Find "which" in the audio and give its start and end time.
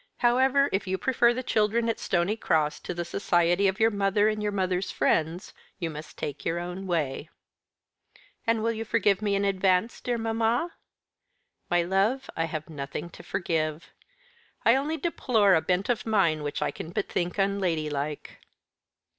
16.43-16.63